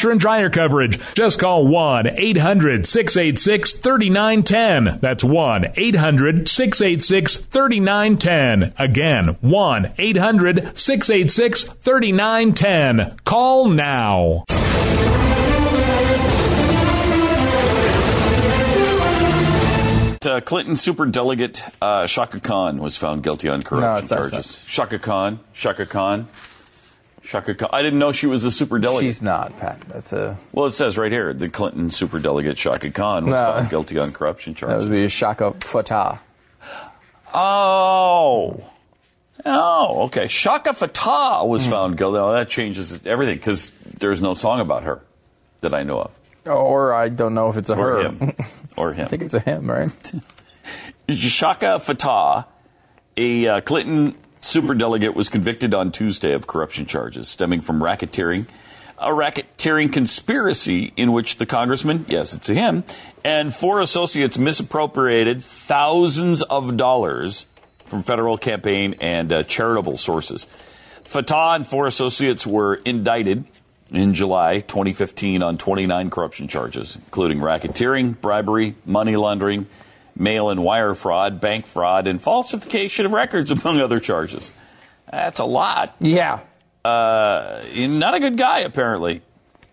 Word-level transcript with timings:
washer 0.00 0.10
and 0.10 0.20
dryer 0.20 0.48
coverage. 0.48 0.98
Just 1.14 1.38
call 1.38 1.66
1 1.66 2.06
800 2.06 2.86
686 2.86 3.72
3910. 3.74 4.98
That's 5.00 5.22
1 5.22 5.66
800 5.76 6.48
686 6.48 7.36
3910. 7.36 8.74
Again, 8.78 9.36
1 9.40 9.92
800 9.98 10.78
686 10.78 11.64
3910. 11.64 13.16
Call 13.24 13.68
now. 13.68 14.44
Uh, 20.22 20.38
Clinton 20.42 20.74
superdelegate 20.74 21.62
uh, 21.80 22.06
Chaka 22.06 22.40
Khan 22.40 22.78
was 22.78 22.94
found 22.96 23.22
guilty 23.22 23.48
on 23.48 23.62
corruption 23.62 24.02
it's 24.04 24.10
not- 24.10 24.16
charges. 24.30 24.62
Chaka 24.66 24.98
Khan, 24.98 25.40
Chaka 25.54 25.86
Khan, 25.86 26.28
Chaka 27.22 27.54
Khan. 27.54 27.68
I 27.72 27.82
didn't 27.82 27.98
know 27.98 28.12
she 28.12 28.26
was 28.26 28.44
a 28.44 28.48
superdelegate. 28.48 29.00
She's 29.00 29.22
not, 29.22 29.56
Pat. 29.58 29.80
That's 29.88 30.12
a 30.12 30.36
well, 30.52 30.66
it 30.66 30.72
says 30.72 30.96
right 30.98 31.12
here 31.12 31.32
the 31.32 31.48
Clinton 31.48 31.88
superdelegate 31.88 32.56
Chaka 32.56 32.90
Khan 32.90 33.24
was 33.26 33.32
No. 33.32 33.52
found 33.52 33.70
guilty 33.70 33.98
on 33.98 34.12
corruption 34.12 34.54
charges. 34.54 34.84
that 34.84 34.90
would 34.90 34.92
be 34.98 35.04
a 35.04 35.08
Chaka 35.08 35.52
Fattah. 35.60 36.18
Oh. 37.32 38.62
Oh, 39.44 40.02
okay. 40.04 40.26
Chaka 40.28 40.70
Fattah 40.70 41.46
was 41.46 41.64
Hmm. 41.64 41.70
found 41.70 41.96
guilty. 41.98 42.18
Oh, 42.18 42.32
that 42.32 42.48
changes 42.48 43.00
everything 43.06 43.36
because 43.36 43.72
there's 43.98 44.20
no 44.20 44.34
song 44.34 44.60
about 44.60 44.84
her 44.84 45.00
that 45.60 45.72
I 45.72 45.82
know 45.82 46.00
of. 46.00 46.10
Or 46.46 46.92
I 46.92 47.08
don't 47.08 47.34
know 47.34 47.48
if 47.48 47.56
it's 47.56 47.70
a 47.70 47.74
Or 47.76 48.02
her. 48.02 48.02
him. 48.08 48.32
Or 48.76 48.92
him. 48.92 49.04
I 49.04 49.08
think 49.08 49.22
it's 49.22 49.34
a 49.34 49.40
him, 49.40 49.70
right? 49.70 49.90
Chaka 51.08 51.78
Fattah, 51.80 52.46
a 53.16 53.46
uh, 53.46 53.60
Clinton 53.62 54.14
superdelegate, 54.40 55.14
was 55.14 55.28
convicted 55.28 55.74
on 55.74 55.92
Tuesday 55.92 56.32
of 56.32 56.46
corruption 56.46 56.86
charges 56.86 57.28
stemming 57.28 57.60
from 57.60 57.80
racketeering. 57.80 58.46
A 58.98 59.08
racketeering 59.08 59.92
conspiracy 59.92 60.92
in 60.96 61.12
which 61.12 61.36
the 61.36 61.46
congressman, 61.46 62.04
yes, 62.08 62.34
it's 62.34 62.48
him, 62.48 62.84
and 63.24 63.54
four 63.54 63.80
associates 63.80 64.36
misappropriated 64.36 65.42
thousands 65.42 66.42
of 66.42 66.76
dollars 66.76 67.46
from 67.86 68.02
federal 68.02 68.36
campaign 68.36 68.94
and 69.00 69.32
uh, 69.32 69.42
charitable 69.42 69.96
sources. 69.96 70.46
Fattah 71.04 71.56
and 71.56 71.66
four 71.66 71.86
associates 71.86 72.46
were 72.46 72.76
indicted 72.84 73.44
in 73.90 74.14
July 74.14 74.60
2015 74.60 75.42
on 75.42 75.58
29 75.58 76.10
corruption 76.10 76.46
charges, 76.46 76.96
including 76.96 77.38
racketeering, 77.38 78.20
bribery, 78.20 78.76
money 78.86 79.16
laundering, 79.16 79.66
mail 80.20 80.50
and 80.50 80.62
wire 80.62 80.94
fraud, 80.94 81.40
bank 81.40 81.66
fraud, 81.66 82.06
and 82.06 82.20
falsification 82.22 83.06
of 83.06 83.12
records, 83.12 83.50
among 83.56 83.80
other 83.80 83.98
charges. 83.98 84.52
That's 85.10 85.40
a 85.40 85.44
lot. 85.44 85.96
Yeah. 85.98 86.40
Uh, 86.84 87.62
not 87.76 88.14
a 88.14 88.20
good 88.20 88.36
guy, 88.38 88.60
apparently. 88.60 89.22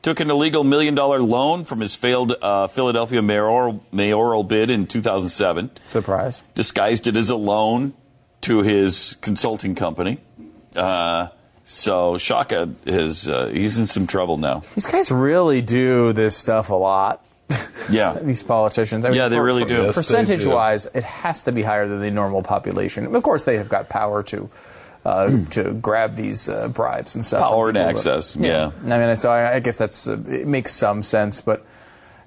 Took 0.02 0.20
an 0.20 0.30
illegal 0.32 0.64
million 0.64 0.96
dollar 0.96 1.22
loan 1.22 1.66
from 1.66 1.82
his 1.82 1.96
failed 1.96 2.34
uh, 2.42 2.68
Philadelphia 2.68 3.22
mayoral, 3.22 3.84
mayoral 3.92 4.44
bid 4.44 4.70
in 4.70 4.88
2007 4.88 5.70
Surprise. 5.86 6.44
disguised 6.56 7.08
it 7.08 7.18
as 7.18 7.30
a 7.30 7.36
loan 7.36 7.94
to 8.42 8.62
his 8.62 9.18
consulting 9.22 9.76
company. 9.76 10.20
Uh, 10.76 11.28
so 11.66 12.18
Chaka 12.18 12.70
is 12.86 13.28
uh, 13.28 13.48
he's 13.48 13.78
in 13.78 13.88
some 13.88 14.08
trouble 14.08 14.38
now. 14.38 14.64
These 14.76 14.86
guys 14.86 15.12
really 15.12 15.62
do 15.62 16.14
this 16.14 16.38
stuff 16.38 16.70
a 16.70 16.76
lot. 16.76 17.26
Yeah, 17.90 18.14
These 18.22 18.44
politicians. 18.44 19.06
I 19.06 19.12
Yeah, 19.12 19.28
they 19.30 19.40
really 19.40 19.66
do. 19.66 19.84
Yes, 19.84 19.96
Percentage 19.96 20.42
do. 20.42 20.52
wise, 20.52 20.86
it 20.94 21.04
has 21.04 21.44
to 21.44 21.52
be 21.52 21.62
higher 21.64 21.88
than 21.88 22.00
the 22.02 22.12
normal 22.12 22.42
population. 22.44 23.16
Of 23.16 23.24
course, 23.24 23.44
they 23.46 23.58
have 23.58 23.70
got 23.70 23.90
power 23.90 24.24
to. 24.24 24.50
Uh, 25.06 25.46
to 25.52 25.72
grab 25.72 26.16
these 26.16 26.50
uh, 26.50 26.68
bribes 26.68 27.16
and 27.16 27.26
stuff. 27.26 27.42
Power 27.42 27.70
and 27.70 27.76
But- 27.76 27.88
access, 27.88 28.36
yeah. 28.36 28.72
I 28.86 28.98
mean, 28.98 29.16
so 29.16 29.32
I, 29.32 29.54
I 29.56 29.60
guess 29.62 29.78
that's 29.78 30.06
uh, 30.06 30.18
it 30.28 30.46
makes 30.48 30.74
some 30.74 31.02
sense, 31.02 31.40
but 31.40 31.66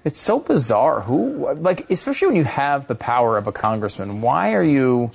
it's 0.03 0.19
so 0.19 0.39
bizarre. 0.41 1.03
Who 1.03 1.53
like, 1.57 1.91
especially 1.91 2.29
when 2.29 2.37
you 2.37 2.45
have 2.45 2.87
the 2.87 2.95
power 2.95 3.37
of 3.37 3.47
a 3.47 3.53
congressman, 3.53 4.23
why 4.23 4.55
are 4.55 4.63
you? 4.63 5.11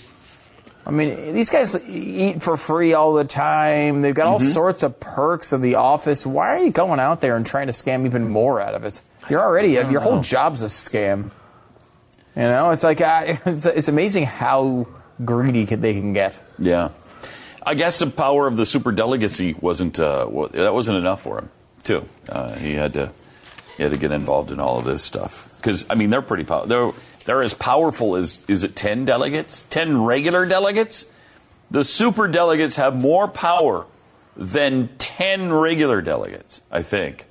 I 0.88 0.91
mean, 0.91 1.34
these 1.34 1.50
guys 1.50 1.75
eat 1.88 2.44
for 2.44 2.57
free 2.57 2.94
all 2.94 3.13
the 3.13 3.23
time. 3.25 4.01
They've 4.01 4.13
got 4.13 4.28
all 4.28 4.40
Mm-hmm. 4.40 4.50
sorts 4.50 4.84
of 4.84 5.00
perks 5.00 5.51
of 5.51 5.62
the 5.62 5.75
office. 5.75 6.25
Why 6.25 6.50
are 6.50 6.63
you 6.63 6.72
going 6.72 7.00
out 7.00 7.22
there 7.22 7.35
and 7.35 7.46
trying 7.46 7.68
to 7.68 7.73
scam 7.73 8.06
even 8.06 8.29
more 8.29 8.62
out 8.62 8.75
of 8.75 8.84
it? 8.85 9.01
You're 9.29 9.41
already 9.41 9.72
your 9.72 10.00
whole 10.01 10.22
job's 10.22 10.62
a 10.62 10.66
scam. 10.68 11.31
You 12.35 12.44
know, 12.44 12.69
it's 12.72 12.84
like 12.84 13.01
I, 13.01 13.40
it's, 13.45 13.66
it's 13.66 13.88
amazing 13.88 14.25
how 14.25 14.85
greedy 15.24 15.66
they 15.66 15.94
can 15.94 16.13
get. 16.13 16.40
yeah. 16.59 16.90
I 17.68 17.74
guess 17.74 17.97
the 17.97 18.06
power 18.06 18.45
of 18.45 18.57
the 18.57 18.66
super 18.68 18.91
delegacy 18.91 19.56
wasn't 19.59 20.00
uh, 20.00 20.28
that 20.51 20.72
wasn't 20.72 21.00
enough 21.00 21.24
for 21.24 21.40
him 21.40 21.50
too. 21.84 22.06
Uh, 22.29 22.51
he 22.57 22.74
had 22.75 22.94
to 22.94 23.12
had 23.84 23.91
to 23.94 23.97
get 24.00 24.12
involved 24.12 24.52
in 24.52 24.59
all 24.59 24.78
of 24.80 24.86
this 24.86 25.03
stuff 25.03 25.52
because 25.58 25.86
I 25.90 25.96
mean 25.96 26.09
they're 26.09 26.22
pretty 26.22 26.44
powerful. 26.44 26.68
They're 26.68 26.91
they're 27.25 27.41
as 27.44 27.53
powerful 27.53 28.16
as 28.16 28.44
is 28.47 28.63
it 28.63 28.75
ten 28.75 29.06
delegates, 29.06 29.63
ten 29.69 30.03
regular 30.03 30.46
delegates. 30.46 31.06
The 31.72 31.84
super 31.84 32.28
delegates 32.28 32.75
have 32.75 32.96
more 32.96 33.28
power 33.28 33.88
than 34.38 34.90
ten 34.97 35.52
regular 35.52 36.02
delegates. 36.02 36.62
I 36.72 36.81
think. 36.84 37.25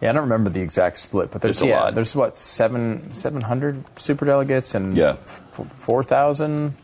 Yeah, 0.00 0.10
I 0.10 0.12
don't 0.14 0.24
remember 0.24 0.50
the 0.50 0.60
exact 0.62 0.98
split, 0.98 1.30
but 1.30 1.42
there's 1.42 1.62
yeah, 1.62 1.84
lot. 1.84 1.94
there's 1.94 2.16
what 2.16 2.36
seven 2.36 3.14
seven 3.14 3.40
hundred 3.40 3.84
super 3.98 4.24
delegates 4.26 4.74
and 4.74 4.96
Yeah. 4.96 5.14
four 5.78 6.02
thousand. 6.02 6.74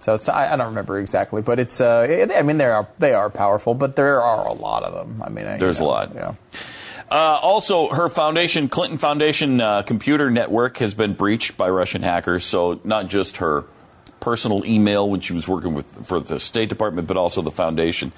So 0.00 0.14
it's 0.14 0.28
I, 0.28 0.52
I 0.52 0.56
don't 0.56 0.66
remember 0.66 0.98
exactly, 0.98 1.40
but 1.42 1.58
it's 1.60 1.80
uh, 1.80 2.06
it- 2.08 2.32
I 2.36 2.42
mean 2.42 2.58
they 2.58 2.64
are 2.66 2.88
they 2.98 3.14
are 3.14 3.30
powerful, 3.30 3.72
but 3.74 3.94
there 3.96 4.20
are 4.20 4.46
a 4.48 4.52
lot 4.52 4.82
of 4.82 4.92
them. 4.94 5.22
I 5.24 5.28
mean 5.30 5.46
I- 5.46 5.56
There's 5.58 5.78
you 5.78 5.86
a 5.86 5.88
lot. 5.88 6.12
Yeah. 6.14 6.34
Uh, 7.14 7.38
also, 7.40 7.86
her 7.90 8.08
foundation, 8.08 8.68
Clinton 8.68 8.98
Foundation 8.98 9.60
uh, 9.60 9.82
computer 9.82 10.32
network, 10.32 10.78
has 10.78 10.94
been 10.94 11.12
breached 11.12 11.56
by 11.56 11.68
Russian 11.68 12.02
hackers. 12.02 12.44
So 12.44 12.80
not 12.82 13.06
just 13.06 13.36
her 13.36 13.66
personal 14.18 14.64
email 14.64 15.08
when 15.08 15.20
she 15.20 15.32
was 15.32 15.46
working 15.46 15.74
with 15.74 15.86
for 16.08 16.18
the 16.18 16.40
State 16.40 16.70
Department, 16.70 17.06
but 17.06 17.16
also 17.16 17.40
the 17.40 17.52
foundation. 17.52 18.10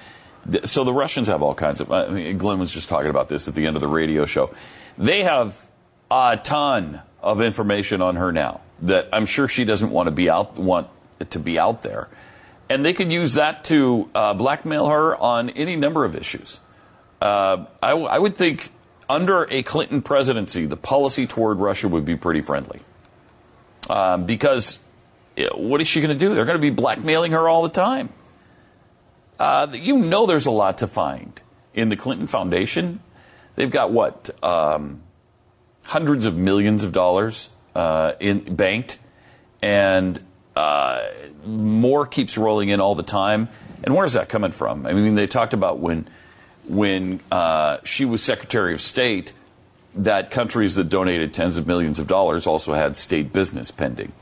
So 0.65 0.83
the 0.85 0.95
Russians 0.95 1.29
have 1.29 1.43
all 1.43 1.55
kinds 1.55 1.83
of. 1.83 1.93
I 1.93 2.09
mean, 2.09 2.39
Glenn 2.39 2.59
was 2.59 2.73
just 2.73 2.89
talking 2.89 3.11
about 3.11 3.29
this 3.29 3.49
at 3.49 3.55
the 3.55 3.67
end 3.67 3.77
of 3.77 3.83
the 3.83 3.87
radio 3.87 4.25
show. 4.25 4.55
They 4.97 5.25
have 5.25 5.63
a 6.11 6.41
ton 6.43 7.03
of 7.21 7.43
information 7.43 8.01
on 8.01 8.17
her 8.17 8.33
now 8.33 8.63
that 8.81 9.11
I'm 9.13 9.27
sure 9.27 9.47
she 9.47 9.67
doesn't 9.67 9.91
want 9.91 10.07
to 10.07 10.11
be 10.11 10.31
out 10.31 10.59
want 10.59 10.89
to 11.29 11.39
be 11.39 11.59
out 11.59 11.83
there, 11.83 12.09
and 12.71 12.83
they 12.83 12.95
could 12.95 13.13
use 13.13 13.35
that 13.35 13.65
to 13.65 14.09
uh, 14.15 14.33
blackmail 14.33 14.87
her 14.87 15.15
on 15.15 15.51
any 15.51 15.77
number 15.77 16.07
of 16.07 16.17
issues. 16.17 16.61
Uh, 17.21 17.67
I, 17.83 17.91
w- 17.91 18.09
I 18.09 18.19
would 18.19 18.37
think 18.37 18.73
under 19.09 19.45
a 19.51 19.63
Clinton 19.63 20.03
presidency, 20.03 20.67
the 20.67 20.77
policy 20.77 21.27
toward 21.27 21.59
Russia 21.59 21.89
would 21.89 22.05
be 22.05 22.17
pretty 22.17 22.41
friendly. 22.41 22.81
Um, 23.89 24.27
because 24.27 24.79
eh, 25.37 25.49
what 25.55 25.81
is 25.81 25.87
she 25.89 26.01
going 26.01 26.13
to 26.13 26.19
do? 26.19 26.35
They're 26.35 26.45
going 26.45 26.59
to 26.59 26.63
be 26.63 26.71
blackmailing 26.71 27.33
her 27.33 27.49
all 27.49 27.63
the 27.63 27.69
time. 27.69 28.09
Uh, 29.39 29.69
you 29.73 29.99
know, 29.99 30.27
there's 30.27 30.47
a 30.47 30.51
lot 30.51 30.79
to 30.79 30.87
find 30.87 31.41
in 31.75 31.89
the 31.89 31.97
Clinton 31.97 32.27
Foundation. 32.27 33.01
They've 33.55 33.71
got 33.71 33.93
what 33.93 34.31
um, 34.43 35.03
hundreds 35.85 36.27
of 36.27 36.37
millions 36.37 36.83
of 36.83 36.93
dollars 36.93 37.51
uh, 37.75 38.13
in 38.19 38.57
banked, 38.57 38.99
and 39.63 40.23
uh, 40.57 41.07
more 41.45 42.07
keeps 42.07 42.39
rolling 42.39 42.71
in 42.71 42.81
all 42.81 42.95
the 42.95 43.03
time. 43.03 43.49
And 43.85 43.95
where's 43.95 44.15
that 44.15 44.29
coming 44.29 44.53
from? 44.53 44.87
I 44.87 44.95
mean, 44.95 45.15
they 45.15 45.27
talked 45.27 45.53
about 45.53 45.79
when 45.79 46.09
when 46.69 47.21
uh, 47.31 47.79
she 47.85 48.05
was 48.05 48.23
Secretary 48.23 48.73
of 48.75 48.81
State 48.81 49.33
that 49.95 50.31
countries 50.31 50.75
that 50.75 50.89
donated 50.89 51.33
tens 51.33 51.57
of 51.57 51.67
millions 51.67 51.99
of 51.99 52.07
dollars 52.07 52.47
also 52.47 52.75
had 52.75 52.97
state 52.97 53.33
business 53.33 53.71
pending, 53.71 54.13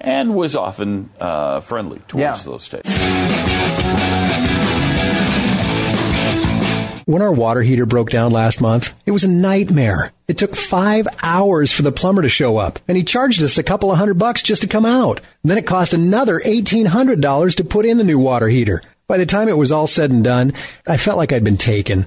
and 0.00 0.34
was 0.34 0.56
often 0.56 1.08
uh, 1.20 1.60
friendly 1.60 2.00
towards 2.08 2.20
Yeah. 2.20 2.36
those 2.50 2.64
states. 2.64 2.88
When 7.06 7.22
our 7.22 7.32
water 7.32 7.62
heater 7.62 7.86
broke 7.86 8.10
down 8.10 8.30
last 8.30 8.60
month, 8.60 8.92
it 9.04 9.10
was 9.10 9.24
a 9.24 9.28
nightmare. 9.28 10.12
It 10.28 10.38
took 10.38 10.54
five 10.54 11.08
hours 11.24 11.72
for 11.72 11.82
the 11.82 11.90
plumber 11.90 12.22
to 12.22 12.28
show 12.28 12.56
up, 12.56 12.78
and 12.86 12.96
he 12.96 13.02
charged 13.02 13.42
us 13.42 13.58
a 13.58 13.64
couple 13.64 13.90
of 13.90 13.98
hundred 13.98 14.14
bucks 14.18 14.42
just 14.42 14.62
to 14.62 14.68
come 14.68 14.86
out. 14.86 15.20
Then 15.42 15.58
it 15.58 15.66
cost 15.66 15.92
another 15.92 16.38
$1,800 16.38 17.56
to 17.56 17.64
put 17.64 17.84
in 17.84 17.98
the 17.98 18.04
new 18.04 18.18
water 18.20 18.46
heater. 18.48 18.80
By 19.10 19.18
the 19.18 19.26
time 19.26 19.48
it 19.48 19.56
was 19.56 19.72
all 19.72 19.88
said 19.88 20.12
and 20.12 20.22
done, 20.22 20.52
I 20.86 20.96
felt 20.96 21.18
like 21.18 21.32
I'd 21.32 21.42
been 21.42 21.56
taken. 21.56 22.06